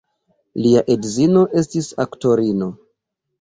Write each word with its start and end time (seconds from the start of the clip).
Lia 0.61 0.81
edzino 0.93 1.43
estis 1.61 1.91
aktorino. 2.05 2.71